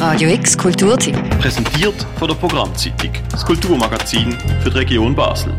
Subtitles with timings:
[0.00, 1.14] Radio X Kulturteam.
[1.40, 5.52] Präsentiert von der Programmzeitung, das Kulturmagazin für die Region Basel.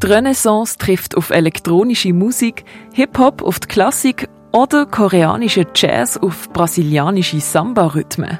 [0.00, 7.40] Die Renaissance trifft auf elektronische Musik, Hip-Hop auf die Klassik oder koreanische Jazz auf brasilianische
[7.40, 8.38] Samba-Rhythmen.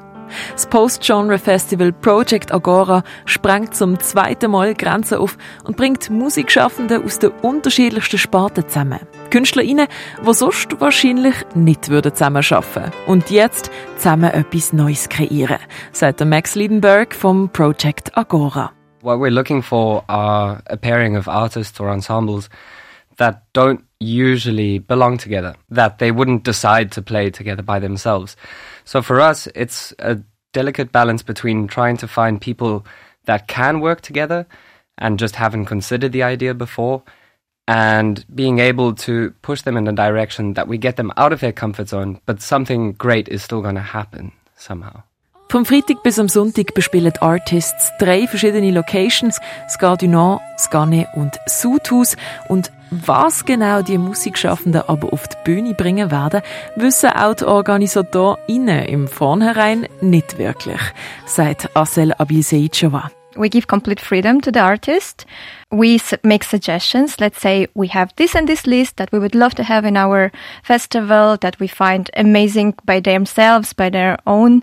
[0.52, 7.30] Das Post-Genre-Festival Project Agora sprengt zum zweiten Mal Grenzen auf und bringt Musikschaffende aus den
[7.42, 9.00] unterschiedlichsten Sparten zusammen.
[9.30, 9.88] KünstlerInnen,
[10.26, 15.58] die sonst wahrscheinlich nicht würden zusammenarbeiten und jetzt zusammen etwas Neues kreieren,
[15.92, 18.72] sagt Max Liebenberg vom Project Agora.
[19.02, 22.48] What we're looking for are a pairing of artists or ensembles
[23.22, 28.36] that don't usually belong together, that they wouldn't decide to play together by themselves.
[28.84, 30.18] So for us, it's a
[30.52, 32.84] delicate balance between trying to find people
[33.26, 34.44] that can work together
[34.98, 37.04] and just haven't considered the idea before
[37.68, 41.38] and being able to push them in a direction that we get them out of
[41.38, 45.00] their comfort zone, but something great is still going to happen somehow.
[45.48, 49.38] Vom Freitag bis am Sonntag bespielen Artists drei verschiedene Locations,
[49.78, 49.98] Gare
[50.56, 52.16] das Gane und Sudhaus.
[52.48, 52.72] Und
[53.06, 56.42] was genau die Musikschaffenden aber auf die Bühne bringen werden,
[56.76, 60.80] wissen auch die OrganisatorInnen im Vornherein nicht wirklich,
[61.26, 63.10] sagt Asel Abilseitschova.
[63.34, 65.24] We give complete freedom to the artist.
[65.70, 67.18] We make suggestions.
[67.18, 69.96] Let's say we have this and this list that we would love to have in
[69.96, 70.30] our
[70.62, 74.62] festival that we find amazing by themselves, by their own.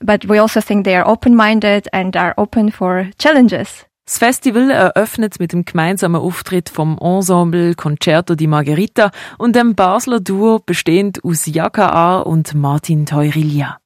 [0.00, 3.84] but we also think they are open-minded and are open for challenges.
[4.06, 10.20] Das Festival eröffnet mit dem gemeinsamen Auftritt vom Ensemble Concerto di Margherita und dem Basler
[10.20, 13.78] Duo bestehend aus Jaka A und Martin Teurilia.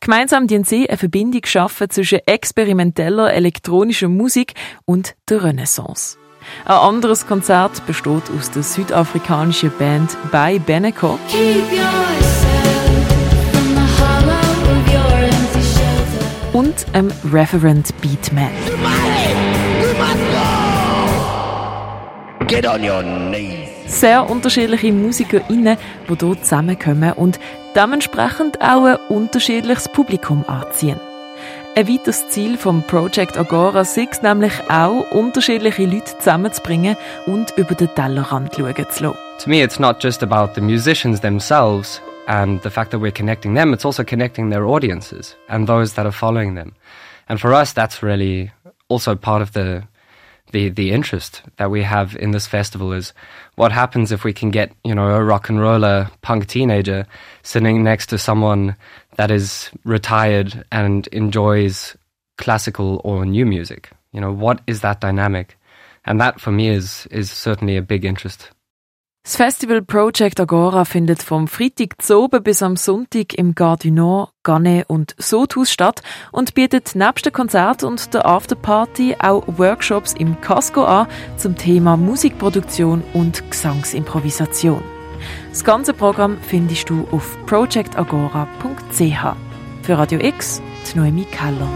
[0.00, 4.54] Gemeinsam die sie eine Verbindung schaffen zwischen experimenteller elektronischer Musik
[4.86, 6.16] und der Renaissance.
[6.64, 11.18] Ein anderes Konzert besteht aus der südafrikanischen Band By Beneco.
[16.58, 18.50] und einem Reverend Beatman.
[22.48, 23.68] Get on your knees.
[23.86, 25.76] Sehr unterschiedliche MusikerInnen,
[26.08, 27.38] die hier zusammenkommen und
[27.76, 30.98] dementsprechend auch ein unterschiedliches Publikum anziehen.
[31.76, 37.94] Ein weiteres Ziel vom Project Agora ist nämlich auch, unterschiedliche Leute zusammenzubringen und über den
[37.94, 39.18] Tellerrand schauen zu lassen.
[39.44, 43.54] To me, it's not just about the musicians themselves, and the fact that we're connecting
[43.54, 46.72] them, it's also connecting their audiences and those that are following them.
[47.28, 48.52] And for us, that's really
[48.88, 49.82] also part of the
[50.52, 53.12] the the interest that we have in this festival is
[53.56, 57.06] what happens if we can get you know a rock and roller punk teenager
[57.42, 58.76] sitting next to someone
[59.16, 61.96] that is retired and enjoys
[62.36, 63.90] classical or new music?
[64.12, 65.56] You know what is that dynamic?
[66.04, 68.50] And that for me is is certainly a big interest
[69.28, 73.90] Das Festival Project Agora findet vom Freitag zu oben bis am Sonntag im Gare du
[73.90, 76.00] Nord, Ganne und Sothaus statt
[76.32, 81.98] und bietet nebst dem Konzert und der Afterparty auch Workshops im Casco an zum Thema
[81.98, 84.82] Musikproduktion und Gesangsimprovisation.
[85.50, 89.36] Das ganze Programm findest du auf projectagora.ch.
[89.82, 91.68] Für Radio X, die Noemi Keller.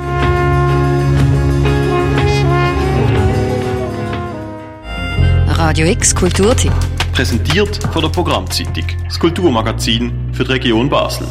[5.49, 6.73] Radio X Kulturteam.
[7.13, 11.27] Präsentiert von der Programmzeitung, das Kulturmagazin für die Region Basel.